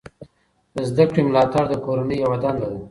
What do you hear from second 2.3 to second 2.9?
دنده ده.